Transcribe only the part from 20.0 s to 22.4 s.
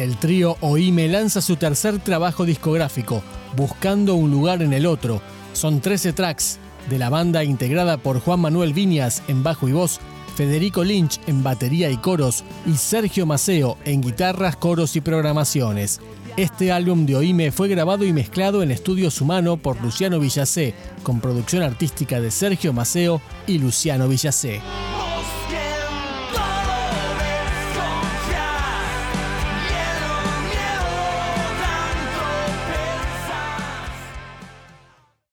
Villacé, con producción artística de